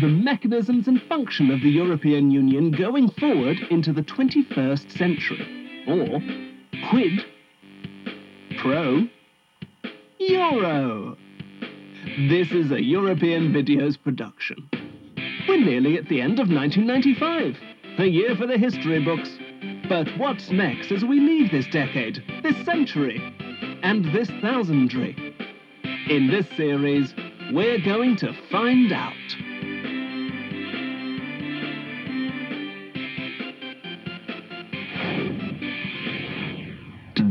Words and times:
the 0.00 0.08
mechanisms 0.08 0.86
and 0.86 1.02
function 1.02 1.50
of 1.50 1.60
the 1.60 1.70
European 1.70 2.30
Union 2.30 2.70
going 2.70 3.10
forward 3.10 3.58
into 3.70 3.92
the 3.92 4.02
21st 4.02 4.90
century. 4.96 5.84
Or 5.88 6.20
quid 6.90 7.24
pro 8.58 9.08
euro. 10.18 11.16
This 12.28 12.52
is 12.52 12.70
a 12.70 12.82
European 12.82 13.52
Videos 13.52 14.00
production. 14.00 14.68
We're 15.48 15.64
nearly 15.64 15.96
at 15.96 16.08
the 16.08 16.20
end 16.20 16.38
of 16.38 16.50
1995, 16.50 17.56
a 17.98 18.04
year 18.04 18.36
for 18.36 18.46
the 18.46 18.58
history 18.58 19.02
books. 19.04 19.30
But 19.88 20.08
what's 20.18 20.50
next 20.50 20.92
as 20.92 21.04
we 21.04 21.18
leave 21.18 21.50
this 21.50 21.66
decade, 21.66 22.22
this 22.42 22.56
century, 22.64 23.20
and 23.82 24.04
this 24.12 24.30
thousandry? 24.42 25.16
In 26.08 26.28
this 26.28 26.48
series, 26.56 27.14
we're 27.52 27.80
going 27.80 28.16
to 28.16 28.32
find 28.50 28.92
out. 28.92 29.57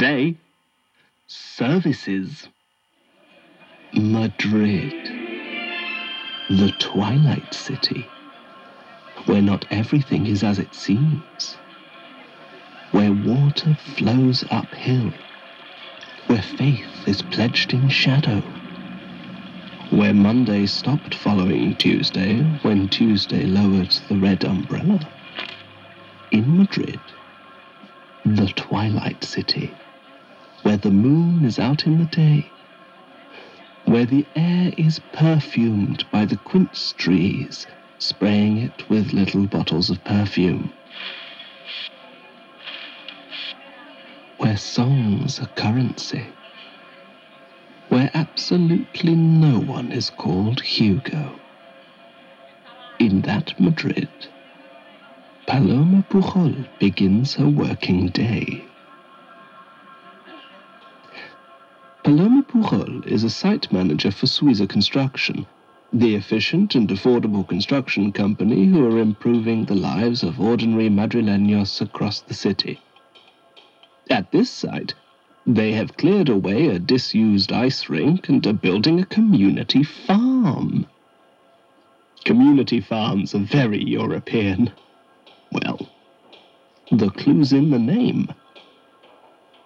Today, 0.08 0.38
services. 1.28 2.48
Madrid, 3.92 4.94
the 6.50 6.74
Twilight 6.80 7.54
City, 7.54 8.08
where 9.26 9.42
not 9.42 9.66
everything 9.70 10.26
is 10.28 10.46
as 10.46 10.60
it 10.60 10.74
seems, 10.74 11.58
where 12.92 13.12
water 13.12 13.76
flows 13.98 14.46
uphill, 14.50 15.12
where 16.28 16.42
faith 16.42 17.06
is 17.06 17.22
pledged 17.22 17.74
in 17.74 17.90
shadow, 17.90 18.40
where 19.90 20.14
Monday 20.14 20.68
stopped 20.68 21.16
following 21.16 21.76
Tuesday 21.76 22.40
when 22.62 22.88
Tuesday 22.88 23.44
lowered 23.44 23.92
the 24.08 24.16
red 24.16 24.46
umbrella. 24.46 25.02
In 26.32 26.56
Madrid, 26.58 27.02
the 28.24 28.48
Twilight 28.56 29.24
City, 29.24 29.74
where 30.64 30.78
the 30.78 30.92
moon 30.92 31.46
is 31.46 31.60
out 31.60 31.86
in 31.86 31.98
the 31.98 32.06
day, 32.06 32.50
where 33.86 34.06
the 34.06 34.26
air 34.36 34.74
is 34.78 35.00
perfumed 35.14 36.06
by 36.12 36.26
the 36.26 36.38
quince 36.38 36.94
trees, 36.98 37.68
spraying 38.00 38.58
it 38.58 38.90
with 38.90 39.14
little 39.14 39.48
bottles 39.48 39.90
of 39.90 40.04
perfume, 40.04 40.72
where 44.38 44.58
songs 44.58 45.40
are 45.40 45.50
currency, 45.56 46.26
where 47.90 48.12
absolutely 48.14 49.16
no 49.16 49.60
one 49.60 49.92
is 49.92 50.10
called 50.10 50.62
Hugo. 50.62 51.40
In 53.00 53.22
that 53.22 53.60
Madrid, 53.60 54.10
Paloma 55.46 56.04
Pujol 56.10 56.68
begins 56.80 57.36
her 57.36 57.48
working 57.48 58.08
day. 58.08 58.66
Paloma 62.08 62.42
Pujol 62.42 63.06
is 63.06 63.26
a 63.26 63.30
site 63.30 63.70
manager 63.70 64.12
for 64.12 64.28
Suiza 64.28 64.66
Construction, 64.66 65.46
the 65.92 66.16
efficient 66.16 66.74
and 66.74 66.88
affordable 66.88 67.46
construction 67.46 68.14
company 68.14 68.66
who 68.66 68.86
are 68.86 68.98
improving 68.98 69.66
the 69.66 69.76
lives 69.76 70.24
of 70.24 70.40
ordinary 70.40 70.88
madrileños 70.88 71.82
across 71.82 72.22
the 72.22 72.34
city. 72.34 72.80
At 74.10 74.32
this 74.32 74.50
site, 74.50 74.94
they 75.46 75.74
have 75.74 75.98
cleared 75.98 76.30
away 76.30 76.68
a 76.68 76.80
disused 76.80 77.52
ice 77.52 77.90
rink 77.90 78.30
and 78.30 78.48
are 78.48 78.54
building 78.54 79.02
a 79.02 79.06
community 79.06 79.84
farm. 79.84 80.86
Community 82.24 82.80
farms 82.80 83.36
are 83.36 83.40
very 83.40 83.84
European. 83.84 84.72
Well, 85.52 85.90
the 86.90 87.10
clue's 87.10 87.52
in 87.52 87.70
the 87.70 87.80
name. 87.80 88.30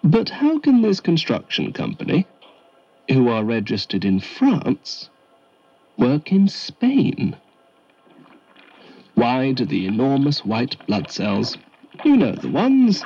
But 0.04 0.28
how 0.28 0.58
can 0.58 0.82
this 0.82 0.98
construction 0.98 1.72
company, 1.72 2.26
who 3.10 3.28
are 3.28 3.44
registered 3.44 4.04
in 4.04 4.20
France, 4.20 5.10
work 5.98 6.32
in 6.32 6.48
Spain? 6.48 7.36
Why 9.14 9.52
do 9.52 9.64
the 9.64 9.86
enormous 9.86 10.44
white 10.44 10.76
blood 10.86 11.10
cells, 11.10 11.58
you 12.04 12.16
know 12.16 12.32
the 12.32 12.48
ones, 12.48 13.04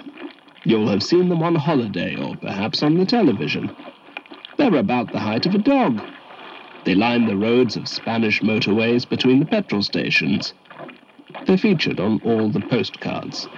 you'll 0.64 0.88
have 0.88 1.02
seen 1.02 1.28
them 1.28 1.42
on 1.42 1.56
holiday 1.56 2.16
or 2.16 2.36
perhaps 2.36 2.82
on 2.82 2.96
the 2.96 3.06
television. 3.06 3.70
They're 4.56 4.74
about 4.76 5.12
the 5.12 5.20
height 5.20 5.46
of 5.46 5.54
a 5.54 5.58
dog. 5.58 6.02
They 6.84 6.94
line 6.94 7.26
the 7.26 7.36
roads 7.36 7.76
of 7.76 7.88
Spanish 7.88 8.40
motorways 8.42 9.08
between 9.08 9.40
the 9.40 9.46
petrol 9.46 9.82
stations. 9.82 10.54
They're 11.46 11.58
featured 11.58 12.00
on 12.00 12.20
all 12.24 12.50
the 12.50 12.60
postcards. 12.60 13.48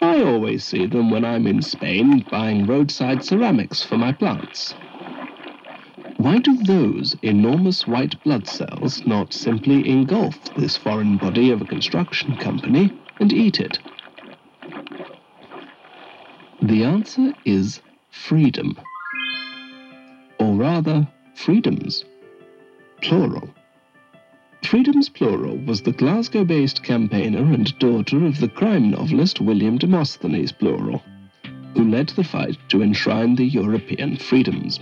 I 0.00 0.22
always 0.22 0.64
see 0.64 0.86
them 0.86 1.10
when 1.10 1.24
I'm 1.24 1.46
in 1.46 1.62
Spain 1.62 2.26
buying 2.30 2.66
roadside 2.66 3.22
ceramics 3.22 3.82
for 3.82 3.98
my 3.98 4.12
plants. 4.12 4.74
Why 6.20 6.36
do 6.36 6.54
those 6.54 7.16
enormous 7.22 7.86
white 7.86 8.22
blood 8.22 8.46
cells 8.46 9.06
not 9.06 9.32
simply 9.32 9.88
engulf 9.88 10.54
this 10.54 10.76
foreign 10.76 11.16
body 11.16 11.50
of 11.50 11.62
a 11.62 11.64
construction 11.64 12.36
company 12.36 12.92
and 13.20 13.32
eat 13.32 13.58
it? 13.58 13.78
The 16.60 16.84
answer 16.84 17.32
is 17.46 17.80
freedom. 18.10 18.78
Or 20.38 20.56
rather, 20.56 21.08
freedoms. 21.36 22.04
Plural. 23.00 23.48
Freedoms 24.62 25.08
Plural 25.08 25.56
was 25.64 25.80
the 25.80 25.92
Glasgow 25.92 26.44
based 26.44 26.82
campaigner 26.82 27.50
and 27.50 27.78
daughter 27.78 28.26
of 28.26 28.40
the 28.40 28.48
crime 28.48 28.90
novelist 28.90 29.40
William 29.40 29.78
Demosthenes 29.78 30.52
Plural, 30.52 31.02
who 31.74 31.88
led 31.88 32.10
the 32.10 32.24
fight 32.24 32.58
to 32.68 32.82
enshrine 32.82 33.36
the 33.36 33.46
European 33.46 34.16
freedoms. 34.18 34.80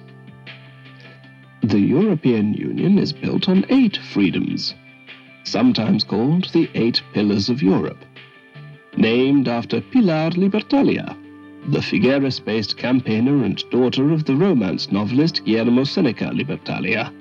The 1.69 1.79
European 1.79 2.55
Union 2.55 2.99
is 2.99 3.13
built 3.13 3.49
on 3.49 3.67
eight 3.69 3.99
freedoms, 3.99 4.75
sometimes 5.45 6.03
called 6.03 6.49
the 6.53 6.69
Eight 6.75 7.03
Pillars 7.13 7.51
of 7.51 7.63
Europe, 7.63 8.05
named 8.97 9.49
after 9.49 9.81
Pilar 9.83 10.31
Libertalia, 10.31 11.15
the 11.69 11.83
Figueres 11.83 12.43
based 12.43 12.79
campaigner 12.79 13.45
and 13.45 13.63
daughter 13.71 14.13
of 14.13 14.25
the 14.25 14.35
romance 14.35 14.91
novelist 14.91 15.45
Guillermo 15.45 15.85
Seneca 15.85 16.31
Libertalia 16.33 17.13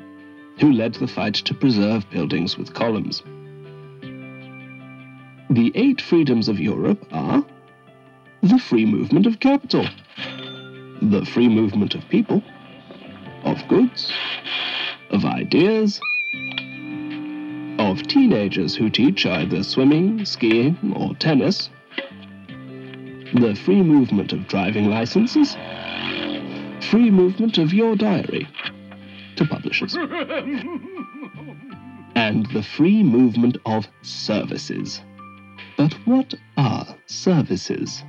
who 0.62 0.72
led 0.72 0.94
the 0.94 1.08
fight 1.08 1.36
to 1.36 1.54
preserve 1.54 2.10
buildings 2.10 2.58
with 2.58 2.74
columns. 2.74 3.24
The 5.50 5.74
eight 5.76 6.00
freedoms 6.00 6.48
of 6.48 6.58
Europe 6.60 7.06
are 7.12 7.46
the 8.42 8.60
free 8.60 8.86
movement 8.86 9.26
of 9.26 9.42
capital, 9.42 9.86
the 11.02 11.26
free 11.26 11.50
movement 11.50 11.96
of 11.96 12.08
people, 12.08 12.42
of 13.48 13.68
goods, 13.68 14.12
of 15.10 15.24
ideas, 15.26 16.02
of 17.80 18.04
teenagers 18.04 18.76
who 18.76 18.90
teach 18.90 19.26
either 19.26 19.64
swimming, 19.64 20.26
skiing, 20.26 20.78
or 20.96 21.16
tennis, 21.16 21.70
the 23.34 23.56
free 23.64 23.82
movement 23.82 24.34
of 24.34 24.48
driving 24.48 24.90
licenses, 24.90 25.56
free 26.90 27.10
movement 27.10 27.58
of 27.58 27.74
your 27.74 27.96
diary, 27.96 28.48
to 29.38 29.46
publishers. 29.46 29.96
and 32.16 32.46
the 32.48 32.64
free 32.64 33.02
movement 33.04 33.58
of 33.66 33.88
services. 34.02 35.02
But 35.78 35.94
what 36.06 36.34
are 36.58 36.98
services? 37.06 38.04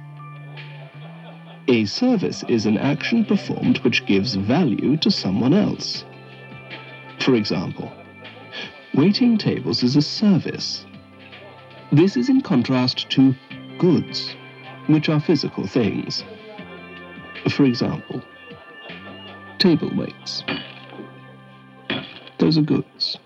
A 1.70 1.84
service 1.84 2.42
is 2.48 2.64
an 2.64 2.78
action 2.78 3.26
performed 3.26 3.76
which 3.78 4.06
gives 4.06 4.34
value 4.36 4.96
to 4.96 5.10
someone 5.10 5.52
else. 5.52 6.02
For 7.20 7.34
example, 7.34 7.92
waiting 8.94 9.36
tables 9.36 9.82
is 9.82 9.94
a 9.94 10.00
service. 10.00 10.86
This 11.92 12.16
is 12.16 12.30
in 12.30 12.40
contrast 12.40 13.10
to 13.10 13.34
goods, 13.76 14.34
which 14.86 15.10
are 15.10 15.20
physical 15.20 15.66
things. 15.66 16.24
For 17.50 17.64
example, 17.64 18.22
table 19.58 19.90
weights. 19.94 20.44
Those 22.38 22.56
are 22.56 22.62
goods. 22.62 23.18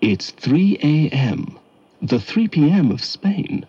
It's 0.00 0.30
3 0.30 0.78
a.m., 0.82 1.58
the 2.00 2.18
3 2.18 2.48
p.m. 2.48 2.90
of 2.90 3.04
Spain, 3.04 3.66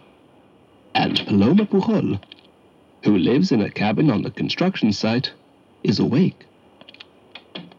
and 0.95 1.25
Paloma 1.25 1.65
Pujol, 1.65 2.19
who 3.03 3.17
lives 3.17 3.51
in 3.51 3.61
a 3.61 3.69
cabin 3.69 4.09
on 4.09 4.21
the 4.21 4.31
construction 4.31 4.93
site, 4.93 5.31
is 5.83 5.99
awake. 5.99 6.45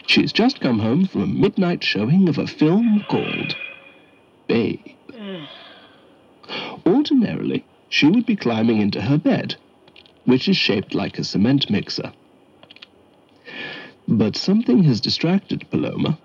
She's 0.06 0.32
just 0.32 0.60
come 0.60 0.78
home 0.78 1.06
from 1.06 1.22
a 1.22 1.26
midnight 1.26 1.82
showing 1.82 2.28
of 2.28 2.38
a 2.38 2.46
film 2.46 3.04
called 3.08 3.56
Babe. 4.46 4.80
Ordinarily, 6.86 7.64
she 7.88 8.06
would 8.06 8.26
be 8.26 8.36
climbing 8.36 8.80
into 8.80 9.00
her 9.00 9.16
bed, 9.16 9.56
which 10.24 10.48
is 10.48 10.56
shaped 10.56 10.94
like 10.94 11.18
a 11.18 11.24
cement 11.24 11.70
mixer. 11.70 12.12
But 14.06 14.36
something 14.36 14.82
has 14.84 15.00
distracted 15.00 15.68
Paloma, 15.70 16.18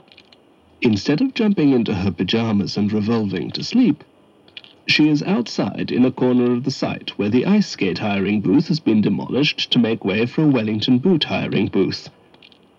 Instead 0.82 1.20
of 1.20 1.34
jumping 1.34 1.72
into 1.74 1.94
her 1.94 2.12
pajamas 2.12 2.78
and 2.78 2.94
revolving 2.94 3.52
to 3.52 3.64
sleep, 3.64 4.04
she 4.90 5.08
is 5.08 5.22
outside 5.24 5.92
in 5.92 6.04
a 6.04 6.12
corner 6.12 6.52
of 6.52 6.64
the 6.64 6.72
site 6.72 7.12
where 7.12 7.30
the 7.30 7.46
ice 7.46 7.70
skate 7.70 8.00
hiring 8.00 8.42
booth 8.42 8.68
has 8.70 8.80
been 8.80 9.02
demolished 9.02 9.72
to 9.72 9.78
make 9.78 10.04
way 10.04 10.26
for 10.26 10.44
a 10.44 10.48
Wellington 10.48 10.98
boot 10.98 11.26
hiring 11.26 11.68
booth, 11.68 12.10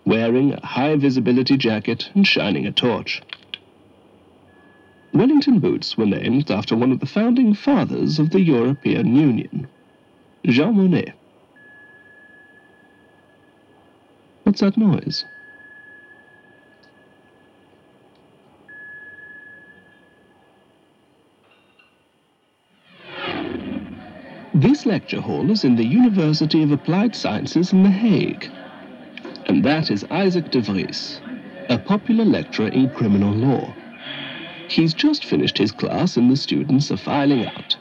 wearing 0.05 0.51
a 0.53 0.65
high 0.65 0.95
visibility 0.97 1.55
jacket 1.55 2.09
and 2.13 2.27
shining 2.27 2.67
a 2.67 2.71
torch. 2.71 3.21
Wellington 5.13 5.59
boots 5.59 5.97
were 5.97 6.05
named 6.05 6.51
after 6.51 6.75
one 6.75 6.91
of 6.91 6.99
the 6.99 7.05
founding 7.05 7.53
fathers 7.53 8.19
of 8.19 8.31
the 8.31 8.41
European 8.41 9.15
Union, 9.15 9.67
Jean 10.45 10.75
Monnet. 10.75 11.13
What's 14.43 14.59
that 14.59 14.75
noise? 14.75 15.23
This 24.53 24.85
lecture 24.85 25.21
hall 25.21 25.49
is 25.49 25.63
in 25.63 25.77
the 25.77 25.85
University 25.85 26.61
of 26.61 26.71
Applied 26.71 27.15
Sciences 27.15 27.71
in 27.71 27.83
The 27.83 27.89
Hague. 27.89 28.51
And 29.45 29.63
that 29.63 29.89
is 29.89 30.03
Isaac 30.11 30.51
de 30.51 30.59
Vries, 30.59 31.21
a 31.69 31.77
popular 31.77 32.25
lecturer 32.25 32.67
in 32.67 32.89
criminal 32.89 33.33
law. 33.33 33.73
He's 34.67 34.93
just 34.93 35.23
finished 35.23 35.57
his 35.57 35.71
class 35.71 36.17
and 36.17 36.29
the 36.29 36.35
students 36.35 36.91
are 36.91 36.97
filing 36.97 37.45
out. 37.45 37.77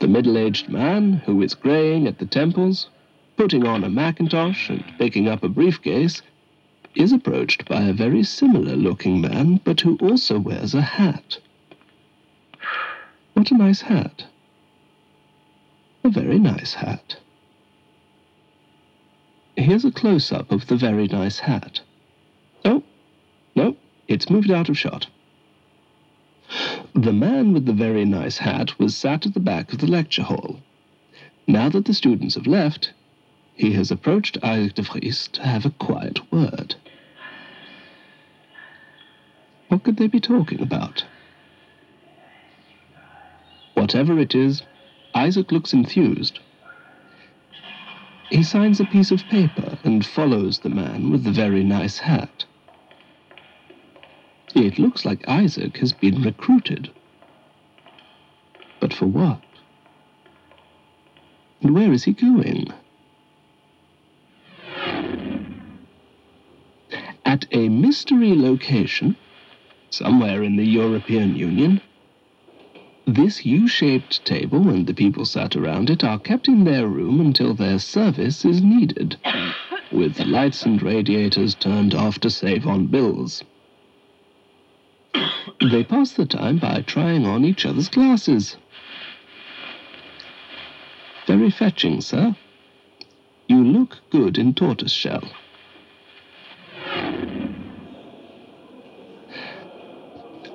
The 0.00 0.08
middle-aged 0.08 0.68
man, 0.68 1.22
who 1.24 1.40
is 1.40 1.54
graying 1.54 2.08
at 2.08 2.18
the 2.18 2.26
temples, 2.26 2.88
putting 3.36 3.64
on 3.64 3.84
a 3.84 3.88
mackintosh 3.88 4.68
and 4.70 4.84
picking 4.98 5.28
up 5.28 5.44
a 5.44 5.48
briefcase, 5.48 6.20
is 6.96 7.12
approached 7.12 7.68
by 7.68 7.82
a 7.82 7.92
very 7.92 8.24
similar-looking 8.24 9.20
man, 9.20 9.60
but 9.62 9.82
who 9.82 9.96
also 9.98 10.40
wears 10.40 10.74
a 10.74 10.82
hat. 10.82 11.38
What 13.34 13.52
a 13.52 13.56
nice 13.56 13.82
hat. 13.82 14.24
Very 16.32 16.44
nice 16.44 16.72
hat. 16.72 17.18
Here's 19.54 19.84
a 19.84 19.90
close-up 19.90 20.50
of 20.50 20.66
the 20.66 20.76
very 20.76 21.06
nice 21.06 21.40
hat. 21.40 21.82
Oh, 22.64 22.82
no, 23.54 23.76
it's 24.08 24.30
moved 24.30 24.50
out 24.50 24.70
of 24.70 24.78
shot. 24.78 25.08
The 26.94 27.12
man 27.12 27.52
with 27.52 27.66
the 27.66 27.74
very 27.74 28.06
nice 28.06 28.38
hat 28.38 28.78
was 28.78 28.96
sat 28.96 29.26
at 29.26 29.34
the 29.34 29.40
back 29.40 29.74
of 29.74 29.80
the 29.80 29.86
lecture 29.86 30.22
hall. 30.22 30.60
Now 31.46 31.68
that 31.68 31.84
the 31.84 31.92
students 31.92 32.36
have 32.36 32.46
left, 32.46 32.94
he 33.54 33.74
has 33.74 33.90
approached 33.90 34.38
Isaac 34.42 34.76
de 34.76 34.82
Vries 34.84 35.28
to 35.34 35.42
have 35.42 35.66
a 35.66 35.70
quiet 35.70 36.32
word. 36.32 36.76
What 39.68 39.84
could 39.84 39.98
they 39.98 40.06
be 40.06 40.20
talking 40.20 40.62
about? 40.62 41.04
Whatever 43.74 44.18
it 44.18 44.34
is, 44.34 44.62
Isaac 45.14 45.52
looks 45.52 45.72
enthused. 45.72 46.38
He 48.30 48.42
signs 48.42 48.80
a 48.80 48.86
piece 48.86 49.10
of 49.10 49.26
paper 49.28 49.78
and 49.84 50.04
follows 50.04 50.60
the 50.60 50.70
man 50.70 51.10
with 51.10 51.24
the 51.24 51.32
very 51.32 51.62
nice 51.62 51.98
hat. 51.98 52.44
It 54.54 54.78
looks 54.78 55.04
like 55.04 55.28
Isaac 55.28 55.76
has 55.78 55.92
been 55.92 56.22
recruited. 56.22 56.90
But 58.80 58.94
for 58.94 59.06
what? 59.06 59.42
And 61.60 61.74
where 61.74 61.92
is 61.92 62.04
he 62.04 62.12
going? 62.12 62.72
At 67.24 67.46
a 67.52 67.68
mystery 67.68 68.34
location, 68.34 69.16
somewhere 69.90 70.42
in 70.42 70.56
the 70.56 70.66
European 70.66 71.36
Union, 71.36 71.80
this 73.06 73.44
U-shaped 73.44 74.24
table 74.24 74.68
and 74.68 74.86
the 74.86 74.94
people 74.94 75.24
sat 75.24 75.56
around 75.56 75.90
it 75.90 76.04
are 76.04 76.18
kept 76.18 76.46
in 76.48 76.64
their 76.64 76.86
room 76.86 77.20
until 77.20 77.52
their 77.54 77.78
service 77.78 78.44
is 78.44 78.62
needed, 78.62 79.16
with 79.90 80.20
lights 80.20 80.64
and 80.64 80.80
radiators 80.80 81.54
turned 81.54 81.94
off 81.94 82.18
to 82.20 82.30
save 82.30 82.66
on 82.66 82.86
bills. 82.86 83.42
They 85.60 85.84
pass 85.84 86.12
the 86.12 86.26
time 86.26 86.58
by 86.58 86.82
trying 86.82 87.26
on 87.26 87.44
each 87.44 87.66
other's 87.66 87.88
glasses. 87.88 88.56
Very 91.26 91.50
fetching, 91.50 92.00
sir. 92.00 92.36
You 93.48 93.64
look 93.64 93.98
good 94.10 94.38
in 94.38 94.54
tortoiseshell. 94.54 95.28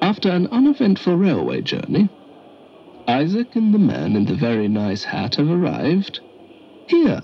After 0.01 0.29
an 0.29 0.47
uneventful 0.47 1.15
railway 1.17 1.61
journey, 1.61 2.09
Isaac 3.07 3.55
and 3.55 3.73
the 3.73 3.79
man 3.79 4.17
in 4.17 4.25
the 4.25 4.35
very 4.35 4.67
nice 4.67 5.05
hat 5.05 5.35
have 5.35 5.49
arrived 5.49 6.19
here, 6.87 7.21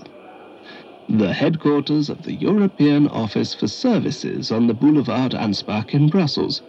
the 1.10 1.30
headquarters 1.30 2.08
of 2.08 2.22
the 2.22 2.32
European 2.32 3.06
Office 3.08 3.52
for 3.52 3.68
Services 3.68 4.50
on 4.50 4.66
the 4.66 4.72
Boulevard 4.72 5.32
Anspach 5.32 5.92
in 5.92 6.08
Brussels, 6.08 6.62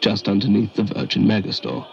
just 0.00 0.28
underneath 0.28 0.74
the 0.74 0.82
Virgin 0.82 1.24
Megastore. 1.24 1.86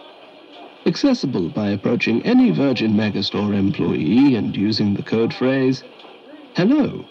Accessible 0.86 1.50
by 1.50 1.68
approaching 1.68 2.20
any 2.22 2.50
Virgin 2.50 2.94
Megastore 2.94 3.54
employee 3.54 4.34
and 4.34 4.56
using 4.56 4.94
the 4.94 5.02
code 5.04 5.32
phrase, 5.32 5.84
Hello, 6.56 7.04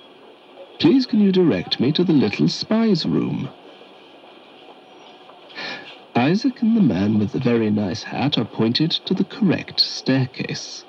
please 0.79 1.05
can 1.05 1.21
you 1.21 1.31
direct 1.31 1.79
me 1.79 1.93
to 1.93 2.03
the 2.03 2.11
little 2.13 2.49
spy's 2.49 3.05
room? 3.05 3.47
Isaac 6.27 6.61
and 6.61 6.75
the 6.75 6.81
man 6.81 7.19
with 7.19 7.31
the 7.31 7.39
very 7.39 7.69
nice 7.69 8.03
hat 8.03 8.37
are 8.37 8.43
pointed 8.43 8.91
to 8.91 9.13
the 9.13 9.23
correct 9.23 9.79
staircase. 9.79 10.83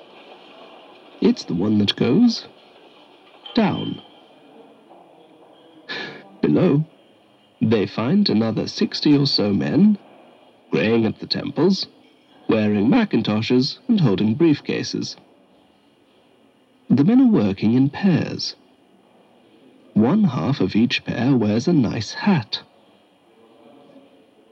It's 1.21 1.45
the 1.45 1.53
one 1.53 1.77
that 1.77 1.95
goes 1.95 2.45
down. 3.55 4.01
Below, 6.41 6.83
they 7.61 7.87
find 7.87 8.27
another 8.27 8.67
sixty 8.67 9.15
or 9.15 9.25
so 9.25 9.53
men, 9.53 9.97
graying 10.71 11.05
at 11.05 11.19
the 11.21 11.25
temples, 11.25 11.87
wearing 12.49 12.89
mackintoshes 12.89 13.79
and 13.87 14.01
holding 14.01 14.35
briefcases. 14.35 15.15
The 16.89 17.05
men 17.05 17.21
are 17.21 17.31
working 17.31 17.75
in 17.75 17.89
pairs. 17.89 18.57
One 19.93 20.25
half 20.25 20.59
of 20.59 20.75
each 20.75 21.05
pair 21.05 21.33
wears 21.33 21.69
a 21.69 21.71
nice 21.71 22.11
hat. 22.11 22.61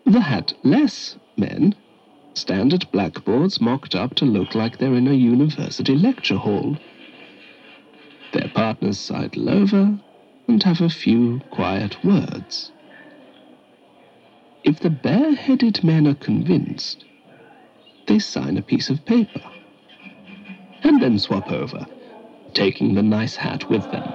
The 0.07 0.21
hatless 0.21 1.17
men 1.35 1.75
stand 2.33 2.73
at 2.73 2.89
blackboards 2.93 3.59
mocked 3.59 3.93
up 3.93 4.15
to 4.15 4.25
look 4.25 4.55
like 4.55 4.77
they're 4.77 4.95
in 4.95 5.09
a 5.09 5.13
university 5.13 5.95
lecture 5.95 6.37
hall. 6.37 6.77
Their 8.31 8.47
partners 8.47 8.97
sidle 8.97 9.49
over 9.49 9.99
and 10.47 10.63
have 10.63 10.79
a 10.79 10.87
few 10.87 11.41
quiet 11.51 12.01
words. 12.05 12.71
If 14.63 14.79
the 14.79 14.89
bareheaded 14.89 15.83
men 15.83 16.07
are 16.07 16.15
convinced, 16.15 17.03
they 18.05 18.19
sign 18.19 18.55
a 18.57 18.61
piece 18.61 18.89
of 18.89 19.03
paper 19.03 19.41
and 20.83 21.01
then 21.01 21.19
swap 21.19 21.51
over, 21.51 21.85
taking 22.53 22.93
the 22.93 23.03
nice 23.03 23.35
hat 23.35 23.69
with 23.69 23.83
them. 23.91 24.07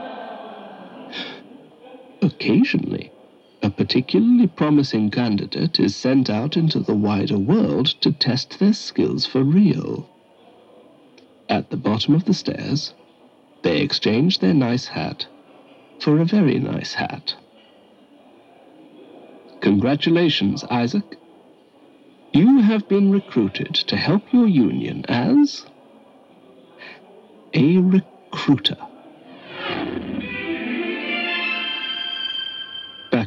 Occasionally, 2.23 3.13
particularly 3.77 4.47
promising 4.47 5.11
candidate 5.11 5.81
is 5.81 5.97
sent 5.97 6.31
out 6.31 6.57
into 6.57 6.81
the 6.81 6.95
wider 6.95 7.39
world 7.39 7.87
to 8.03 8.13
test 8.13 8.59
their 8.59 8.73
skills 8.73 9.27
for 9.27 9.43
real. 9.43 10.09
At 11.49 11.71
the 11.71 11.77
bottom 11.77 12.15
of 12.15 12.25
the 12.25 12.35
stairs, 12.35 12.95
they 13.63 13.81
exchange 13.81 14.39
their 14.39 14.55
nice 14.55 14.87
hat 14.87 15.27
for 16.01 16.21
a 16.21 16.25
very 16.25 16.59
nice 16.59 16.95
hat. 16.95 17.35
Congratulations, 19.61 20.65
Isaac. 20.65 21.17
You 22.33 22.61
have 22.61 22.89
been 22.89 23.13
recruited 23.13 23.75
to 23.75 23.97
help 23.97 24.33
your 24.33 24.47
union 24.47 25.05
as 25.09 25.67
a 27.55 27.79
recruiter. 27.79 28.79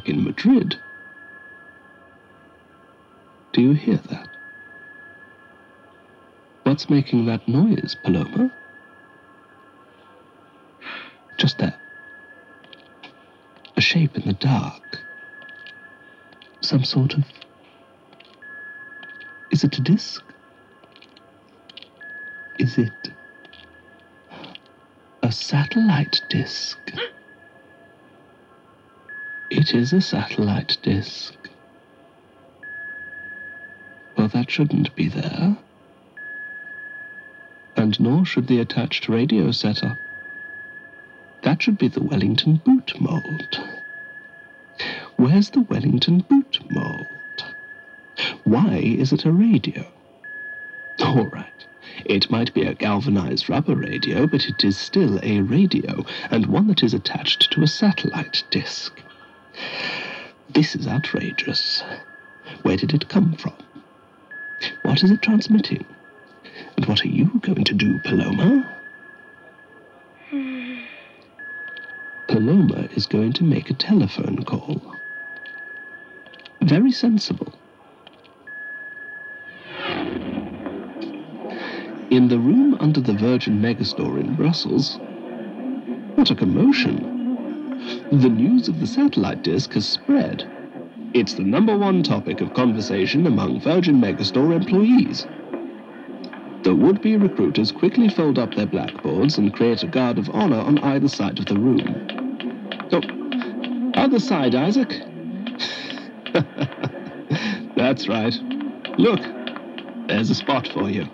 In 0.08 0.24
Madrid. 0.24 0.76
Do 3.52 3.62
you 3.62 3.72
hear 3.72 3.96
that? 4.10 4.28
What's 6.64 6.90
making 6.90 7.26
that 7.26 7.46
noise, 7.48 7.96
Paloma? 8.02 8.52
Just 11.38 11.58
there. 11.58 11.74
A 13.76 13.80
shape 13.80 14.16
in 14.16 14.26
the 14.26 14.34
dark. 14.34 15.00
Some 16.60 16.84
sort 16.84 17.14
of. 17.14 17.24
Is 19.50 19.64
it 19.64 19.78
a 19.78 19.80
disc? 19.80 20.22
Is 22.58 22.78
it 22.78 23.10
a 25.22 25.30
satellite 25.30 26.20
disc? 26.28 26.78
It 29.66 29.74
is 29.74 29.92
a 29.92 30.00
satellite 30.00 30.78
disk. 30.82 31.34
Well, 34.16 34.28
that 34.28 34.48
shouldn't 34.48 34.94
be 34.94 35.08
there. 35.08 35.56
And 37.76 37.98
nor 37.98 38.24
should 38.24 38.46
the 38.46 38.60
attached 38.60 39.08
radio 39.08 39.50
setup. 39.50 39.98
That 41.42 41.60
should 41.60 41.78
be 41.78 41.88
the 41.88 42.00
Wellington 42.00 42.62
boot 42.64 42.92
mold. 43.00 43.60
Where's 45.16 45.50
the 45.50 45.62
Wellington 45.62 46.20
boot 46.20 46.60
mold? 46.70 47.08
Why 48.44 48.76
is 48.76 49.12
it 49.12 49.24
a 49.24 49.32
radio? 49.32 49.84
All 51.00 51.26
right. 51.26 51.66
It 52.04 52.30
might 52.30 52.54
be 52.54 52.62
a 52.62 52.74
galvanized 52.74 53.50
rubber 53.50 53.74
radio, 53.74 54.28
but 54.28 54.46
it 54.46 54.62
is 54.62 54.78
still 54.78 55.18
a 55.24 55.40
radio, 55.40 56.06
and 56.30 56.46
one 56.46 56.68
that 56.68 56.84
is 56.84 56.94
attached 56.94 57.50
to 57.50 57.64
a 57.64 57.66
satellite 57.66 58.44
disk. 58.50 59.02
This 60.50 60.74
is 60.74 60.86
outrageous. 60.86 61.82
Where 62.62 62.76
did 62.76 62.94
it 62.94 63.08
come 63.08 63.34
from? 63.34 63.54
What 64.82 65.02
is 65.02 65.10
it 65.10 65.22
transmitting? 65.22 65.84
And 66.76 66.86
what 66.86 67.04
are 67.04 67.08
you 67.08 67.40
going 67.40 67.64
to 67.64 67.74
do, 67.74 67.98
Paloma? 67.98 68.76
Hmm. 70.30 70.78
Paloma 72.28 72.88
is 72.96 73.06
going 73.06 73.32
to 73.34 73.44
make 73.44 73.70
a 73.70 73.74
telephone 73.74 74.44
call. 74.44 74.80
Very 76.62 76.92
sensible. 76.92 77.52
In 82.10 82.28
the 82.28 82.38
room 82.38 82.76
under 82.80 83.00
the 83.00 83.12
Virgin 83.12 83.60
Megastore 83.60 84.20
in 84.20 84.36
Brussels, 84.36 84.98
what 86.16 86.30
a 86.30 86.34
commotion! 86.34 87.15
The 88.12 88.28
news 88.28 88.68
of 88.68 88.80
the 88.80 88.86
satellite 88.86 89.42
disk 89.42 89.72
has 89.74 89.86
spread. 89.86 90.48
It's 91.12 91.34
the 91.34 91.42
number 91.42 91.76
one 91.76 92.02
topic 92.02 92.40
of 92.40 92.54
conversation 92.54 93.26
among 93.26 93.60
Virgin 93.60 94.00
Megastore 94.00 94.54
employees. 94.54 95.26
The 96.62 96.74
would-be 96.74 97.16
recruiters 97.16 97.72
quickly 97.72 98.08
fold 98.08 98.38
up 98.38 98.54
their 98.54 98.66
blackboards 98.66 99.38
and 99.38 99.54
create 99.54 99.82
a 99.82 99.86
guard 99.86 100.18
of 100.18 100.30
honor 100.30 100.58
on 100.58 100.78
either 100.78 101.08
side 101.08 101.38
of 101.38 101.46
the 101.46 101.54
room. 101.54 102.38
Oh, 102.92 104.00
other 104.00 104.20
side, 104.20 104.54
Isaac. 104.54 104.92
That's 107.76 108.08
right. 108.08 108.34
Look, 108.98 109.20
there's 110.08 110.30
a 110.30 110.34
spot 110.34 110.68
for 110.68 110.88
you. 110.90 111.06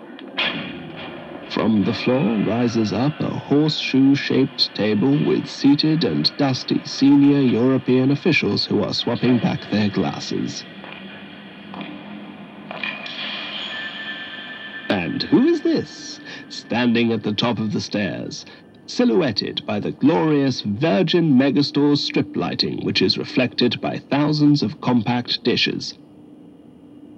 From 1.63 1.85
the 1.85 1.93
floor 1.93 2.35
rises 2.39 2.91
up 2.91 3.17
a 3.21 3.29
horseshoe-shaped 3.29 4.75
table 4.75 5.15
with 5.15 5.47
seated 5.47 6.03
and 6.03 6.29
dusty 6.35 6.81
senior 6.83 7.39
European 7.39 8.11
officials 8.11 8.65
who 8.65 8.83
are 8.83 8.93
swapping 8.93 9.37
back 9.37 9.71
their 9.71 9.87
glasses. 9.87 10.65
And 14.89 15.23
who 15.23 15.47
is 15.47 15.61
this, 15.61 16.19
standing 16.49 17.13
at 17.13 17.23
the 17.23 17.31
top 17.31 17.59
of 17.59 17.71
the 17.71 17.79
stairs, 17.79 18.45
silhouetted 18.85 19.65
by 19.65 19.79
the 19.79 19.91
glorious 19.91 20.59
Virgin 20.59 21.37
Megastore 21.37 21.97
strip 21.97 22.35
lighting, 22.35 22.83
which 22.83 23.01
is 23.01 23.17
reflected 23.17 23.79
by 23.79 23.99
thousands 23.99 24.63
of 24.63 24.81
compact 24.81 25.45
dishes? 25.45 25.93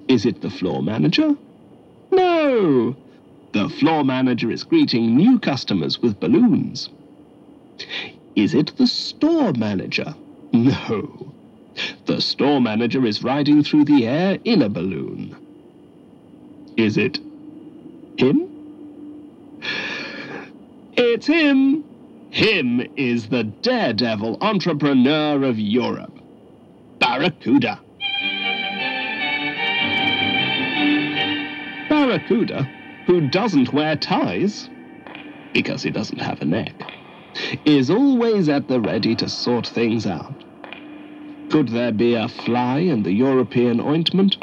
Is 0.07 0.23
it 0.23 0.41
the 0.41 0.51
floor 0.51 0.83
manager? 0.83 1.35
No! 2.11 2.95
The 3.55 3.69
floor 3.69 4.03
manager 4.03 4.51
is 4.51 4.65
greeting 4.65 5.15
new 5.15 5.39
customers 5.39 6.01
with 6.01 6.19
balloons. 6.19 6.89
Is 8.35 8.53
it 8.53 8.75
the 8.75 8.85
store 8.85 9.53
manager? 9.53 10.13
No. 10.51 11.31
The 12.05 12.19
store 12.19 12.59
manager 12.59 13.05
is 13.05 13.23
riding 13.23 13.63
through 13.63 13.85
the 13.85 14.05
air 14.05 14.39
in 14.43 14.61
a 14.61 14.67
balloon. 14.67 15.37
Is 16.75 16.97
it 16.97 17.17
him? 18.17 18.45
It's 20.97 21.27
him. 21.27 21.85
Him 22.31 22.85
is 22.97 23.29
the 23.29 23.45
daredevil 23.45 24.37
entrepreneur 24.41 25.41
of 25.45 25.57
Europe, 25.57 26.19
Barracuda. 26.99 27.79
Barracuda 31.87 32.74
who 33.05 33.27
doesn't 33.29 33.73
wear 33.73 33.95
ties, 33.95 34.69
because 35.53 35.83
he 35.83 35.91
doesn't 35.91 36.19
have 36.19 36.41
a 36.41 36.45
neck, 36.45 36.73
is 37.65 37.89
always 37.89 38.49
at 38.49 38.67
the 38.67 38.79
ready 38.79 39.15
to 39.15 39.29
sort 39.29 39.67
things 39.67 40.05
out. 40.05 40.43
Could 41.51 41.69
there 41.69 41.91
be 41.91 42.15
a 42.15 42.27
fly 42.27 42.79
in 42.79 43.03
the 43.03 43.13
European 43.13 43.79
ointment? 43.79 44.37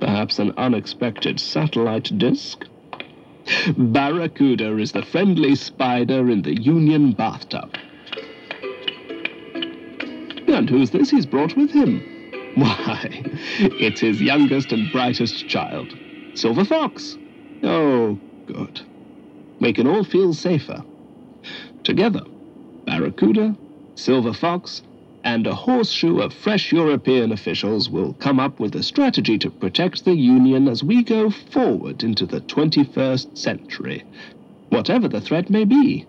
Perhaps 0.00 0.38
an 0.38 0.52
unexpected 0.56 1.38
satellite 1.38 2.10
disk? 2.18 2.64
Barracuda 3.76 4.78
is 4.78 4.92
the 4.92 5.02
friendly 5.02 5.54
spider 5.54 6.30
in 6.30 6.42
the 6.42 6.60
Union 6.60 7.12
bathtub. 7.12 7.74
And 10.48 10.68
who's 10.70 10.90
this 10.90 11.10
he's 11.10 11.26
brought 11.26 11.56
with 11.56 11.70
him? 11.70 12.00
Why, 12.54 13.22
it's 13.58 14.00
his 14.00 14.20
youngest 14.20 14.72
and 14.72 14.90
brightest 14.92 15.48
child, 15.48 15.92
Silver 16.34 16.64
Fox. 16.64 17.18
Oh, 17.64 18.18
good. 18.46 18.82
We 19.58 19.72
can 19.72 19.86
all 19.86 20.04
feel 20.04 20.34
safer. 20.34 20.84
Together, 21.82 22.20
Barracuda, 22.84 23.56
Silver 23.94 24.34
Fox, 24.34 24.82
and 25.24 25.46
a 25.46 25.54
horseshoe 25.54 26.18
of 26.18 26.34
fresh 26.34 26.72
European 26.72 27.32
officials 27.32 27.88
will 27.88 28.12
come 28.14 28.38
up 28.38 28.60
with 28.60 28.74
a 28.76 28.82
strategy 28.82 29.38
to 29.38 29.50
protect 29.50 30.04
the 30.04 30.12
Union 30.14 30.68
as 30.68 30.84
we 30.84 31.02
go 31.02 31.30
forward 31.30 32.04
into 32.04 32.26
the 32.26 32.42
21st 32.42 33.38
century, 33.38 34.04
whatever 34.68 35.08
the 35.08 35.22
threat 35.22 35.48
may 35.48 35.64
be. 35.64 36.06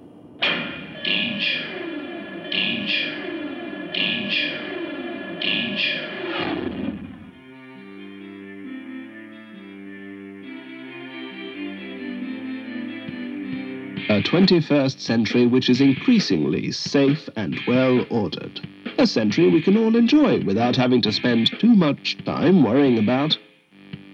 A 14.07 14.21
21st 14.21 14.99
century 14.99 15.47
which 15.47 15.67
is 15.67 15.81
increasingly 15.81 16.71
safe 16.71 17.27
and 17.35 17.59
well 17.67 18.05
ordered. 18.11 18.61
A 18.99 19.07
century 19.07 19.49
we 19.49 19.63
can 19.63 19.75
all 19.75 19.95
enjoy 19.95 20.43
without 20.43 20.75
having 20.75 21.01
to 21.01 21.11
spend 21.11 21.49
too 21.59 21.73
much 21.73 22.15
time 22.23 22.63
worrying 22.63 22.99
about, 22.99 23.35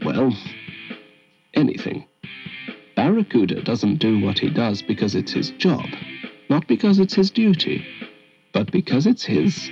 well, 0.05 0.33
anything. 1.55 2.05
Barracuda 2.95 3.63
doesn't 3.63 3.97
do 3.97 4.21
what 4.21 4.39
he 4.39 4.49
does 4.49 4.81
because 4.81 5.13
it's 5.13 5.33
his 5.33 5.49
job, 5.51 5.85
not 6.49 6.67
because 6.67 6.97
it's 6.97 7.15
his 7.15 7.29
duty, 7.29 7.85
but 8.53 8.71
because 8.71 9.05
it's 9.05 9.25
his 9.25 9.69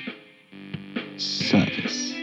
service. 1.16 2.19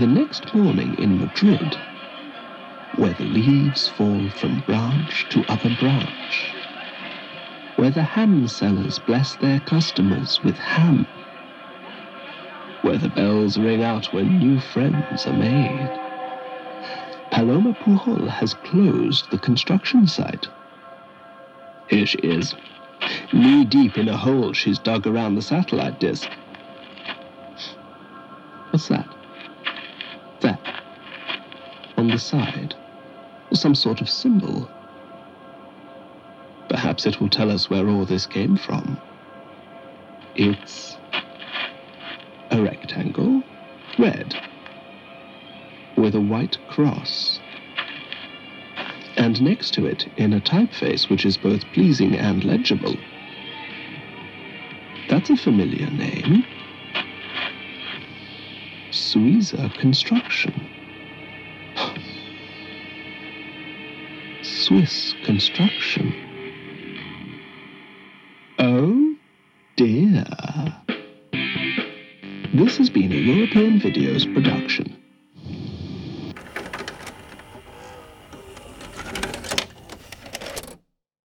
The 0.00 0.06
next 0.06 0.54
morning 0.54 0.98
in 0.98 1.20
Madrid, 1.20 1.76
where 2.96 3.12
the 3.12 3.26
leaves 3.26 3.86
fall 3.86 4.30
from 4.30 4.60
branch 4.60 5.26
to 5.28 5.44
other 5.46 5.68
branch, 5.78 6.54
where 7.76 7.90
the 7.90 8.02
ham 8.02 8.48
sellers 8.48 8.98
bless 8.98 9.36
their 9.36 9.60
customers 9.60 10.40
with 10.42 10.56
ham, 10.56 11.04
where 12.80 12.96
the 12.96 13.10
bells 13.10 13.58
ring 13.58 13.82
out 13.82 14.10
when 14.14 14.38
new 14.38 14.58
friends 14.58 15.26
are 15.26 15.34
made. 15.34 15.90
Paloma 17.30 17.74
Pujol 17.74 18.26
has 18.26 18.54
closed 18.54 19.30
the 19.30 19.38
construction 19.38 20.06
site. 20.06 20.46
Here 21.90 22.06
she 22.06 22.18
is, 22.20 22.54
knee 23.34 23.66
deep 23.66 23.98
in 23.98 24.08
a 24.08 24.16
hole 24.16 24.54
she's 24.54 24.78
dug 24.78 25.06
around 25.06 25.34
the 25.34 25.42
satellite 25.42 26.00
disk. 26.00 26.30
What's 28.70 28.88
that? 28.88 29.19
On 32.00 32.08
the 32.08 32.18
side, 32.18 32.74
some 33.52 33.74
sort 33.74 34.00
of 34.00 34.08
symbol. 34.08 34.66
Perhaps 36.70 37.04
it 37.04 37.20
will 37.20 37.28
tell 37.28 37.50
us 37.50 37.68
where 37.68 37.86
all 37.90 38.06
this 38.06 38.24
came 38.24 38.56
from. 38.56 38.98
It's 40.34 40.96
a 42.50 42.62
rectangle, 42.62 43.42
red, 43.98 44.34
with 45.98 46.14
a 46.14 46.20
white 46.22 46.56
cross. 46.70 47.38
And 49.18 49.42
next 49.42 49.74
to 49.74 49.84
it, 49.84 50.06
in 50.16 50.32
a 50.32 50.40
typeface 50.40 51.10
which 51.10 51.26
is 51.26 51.36
both 51.36 51.62
pleasing 51.74 52.14
and 52.16 52.42
legible, 52.44 52.96
that's 55.10 55.28
a 55.28 55.36
familiar 55.36 55.90
name. 55.90 56.46
Suiza 58.90 59.70
Construction. 59.78 60.79
Swiss 64.70 65.16
construction. 65.24 66.14
Oh 68.60 69.16
dear. 69.74 70.24
This 72.54 72.76
has 72.76 72.88
been 72.88 73.10
a 73.10 73.16
European 73.16 73.80
Videos 73.80 74.32
production. 74.32 74.99